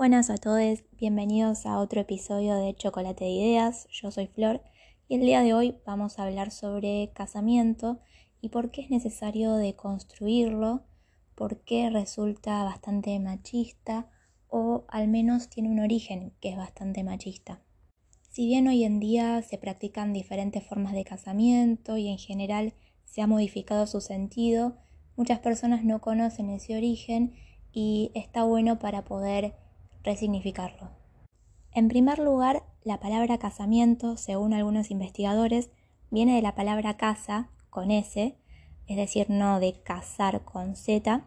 [0.00, 3.86] Buenas a todos, bienvenidos a otro episodio de Chocolate de Ideas.
[3.90, 4.62] Yo soy Flor
[5.08, 8.00] y el día de hoy vamos a hablar sobre casamiento
[8.40, 10.84] y por qué es necesario deconstruirlo,
[11.34, 14.08] por qué resulta bastante machista
[14.48, 17.60] o al menos tiene un origen que es bastante machista.
[18.30, 22.72] Si bien hoy en día se practican diferentes formas de casamiento y en general
[23.04, 24.78] se ha modificado su sentido,
[25.14, 27.34] muchas personas no conocen ese origen
[27.70, 29.56] y está bueno para poder
[30.02, 30.90] resignificarlo.
[31.72, 35.70] En primer lugar, la palabra casamiento, según algunos investigadores,
[36.10, 38.36] viene de la palabra casa con S,
[38.86, 41.24] es decir, no de casar con Z,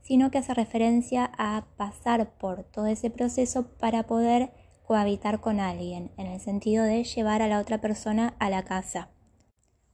[0.00, 4.52] sino que hace referencia a pasar por todo ese proceso para poder
[4.86, 9.10] cohabitar con alguien, en el sentido de llevar a la otra persona a la casa.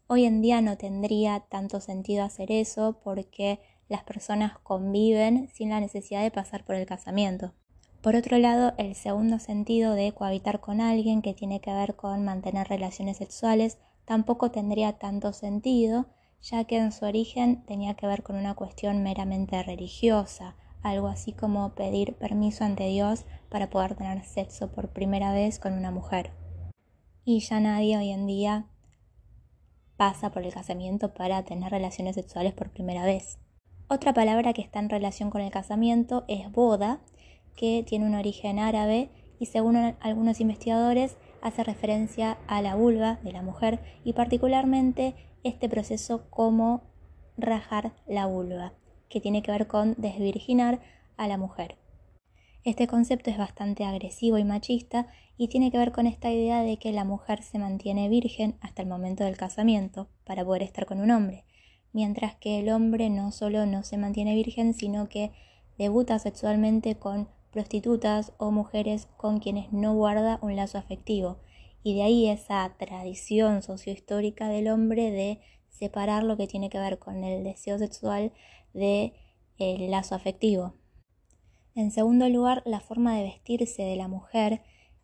[0.08, 5.80] Hoy en día no tendría tanto sentido hacer eso porque las personas conviven sin la
[5.80, 7.54] necesidad de pasar por el casamiento.
[8.02, 12.24] Por otro lado, el segundo sentido de cohabitar con alguien que tiene que ver con
[12.24, 16.06] mantener relaciones sexuales tampoco tendría tanto sentido,
[16.40, 21.34] ya que en su origen tenía que ver con una cuestión meramente religiosa, algo así
[21.34, 26.30] como pedir permiso ante Dios para poder tener sexo por primera vez con una mujer.
[27.24, 28.66] Y ya nadie hoy en día
[29.98, 33.38] pasa por el casamiento para tener relaciones sexuales por primera vez.
[33.88, 37.00] Otra palabra que está en relación con el casamiento es boda,
[37.56, 43.32] que tiene un origen árabe y según algunos investigadores hace referencia a la vulva de
[43.32, 46.82] la mujer y particularmente este proceso como
[47.36, 48.74] rajar la vulva,
[49.08, 50.80] que tiene que ver con desvirginar
[51.16, 51.78] a la mujer.
[52.62, 55.06] Este concepto es bastante agresivo y machista
[55.38, 58.82] y tiene que ver con esta idea de que la mujer se mantiene virgen hasta
[58.82, 61.44] el momento del casamiento para poder estar con un hombre,
[61.92, 65.32] mientras que el hombre no solo no se mantiene virgen, sino que
[65.78, 71.38] debuta sexualmente con prostitutas o mujeres con quienes no guarda un lazo afectivo.
[71.82, 76.98] Y de ahí esa tradición sociohistórica del hombre de separar lo que tiene que ver
[76.98, 78.32] con el deseo sexual
[78.72, 79.12] del
[79.58, 80.74] el lazo afectivo.
[81.74, 84.62] En segundo lugar, la forma de vestirse de la mujer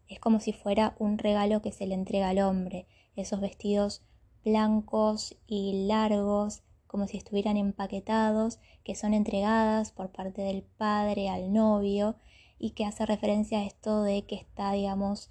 [0.08, 2.86] es como si fuera un regalo que se le entrega al hombre.
[3.14, 4.04] Esos vestidos
[4.44, 11.52] blancos y largos, como si estuvieran empaquetados, que son entregadas por parte del padre al
[11.52, 12.16] novio
[12.58, 15.30] y que hace referencia a esto de que está, digamos,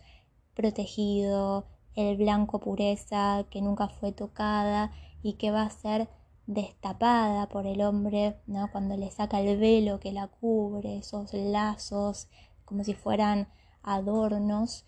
[0.54, 4.92] protegido, el blanco pureza, que nunca fue tocada
[5.24, 6.10] y que va a ser
[6.46, 8.70] destapada por el hombre, ¿no?
[8.72, 12.28] Cuando le saca el velo que la cubre, esos lazos,
[12.66, 13.48] como si fueran
[13.82, 14.86] adornos,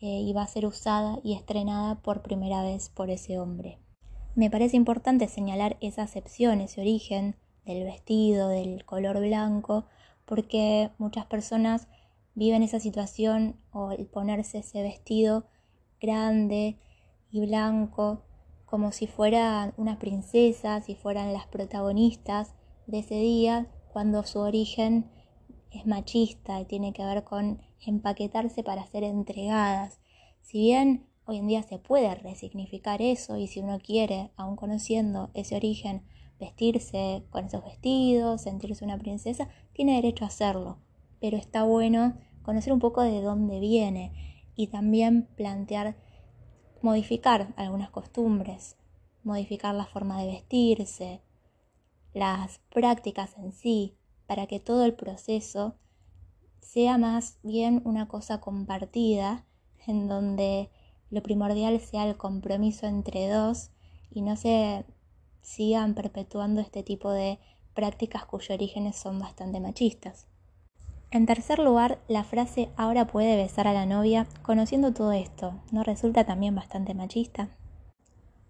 [0.00, 3.78] eh, y va a ser usada y estrenada por primera vez por ese hombre.
[4.34, 9.84] Me parece importante señalar esa acepción, ese origen del vestido, del color blanco,
[10.24, 11.86] porque muchas personas
[12.34, 15.46] viven esa situación o el ponerse ese vestido
[16.00, 16.78] grande
[17.30, 18.22] y blanco
[18.64, 22.54] como si fueran una princesa, si fueran las protagonistas
[22.88, 25.10] de ese día, cuando su origen
[25.70, 30.00] es machista y tiene que ver con empaquetarse para ser entregadas.
[30.42, 35.30] Si bien hoy en día se puede resignificar eso y si uno quiere, aun conociendo
[35.34, 36.02] ese origen,
[36.38, 40.78] vestirse con esos vestidos, sentirse una princesa, tiene derecho a hacerlo,
[41.20, 44.12] pero está bueno conocer un poco de dónde viene
[44.54, 45.96] y también plantear,
[46.82, 48.76] modificar algunas costumbres,
[49.22, 51.22] modificar la forma de vestirse,
[52.12, 53.96] las prácticas en sí,
[54.26, 55.76] para que todo el proceso
[56.60, 59.46] sea más bien una cosa compartida,
[59.86, 60.70] en donde
[61.14, 63.70] lo primordial sea el compromiso entre dos
[64.10, 64.84] y no se
[65.42, 67.38] sigan perpetuando este tipo de
[67.72, 70.26] prácticas cuyos orígenes son bastante machistas.
[71.12, 75.84] En tercer lugar, la frase ahora puede besar a la novia, conociendo todo esto, ¿no
[75.84, 77.48] resulta también bastante machista?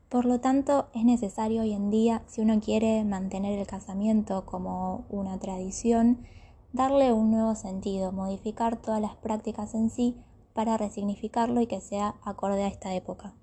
[0.09, 5.05] Por lo tanto, es necesario hoy en día, si uno quiere mantener el casamiento como
[5.11, 6.25] una tradición,
[6.73, 10.17] darle un nuevo sentido, modificar todas las prácticas en sí
[10.55, 13.35] para resignificarlo y que sea acorde a esta época.